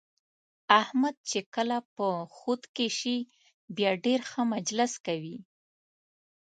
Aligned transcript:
احمد 0.81 1.15
چې 1.29 1.39
کله 1.55 1.77
په 1.95 2.07
خود 2.35 2.61
کې 2.75 2.87
شي 2.97 3.17
بیا 3.75 3.91
ډېر 4.05 4.19
ښه 4.29 4.41
مجلس 4.53 4.93
کوي. 5.05 5.37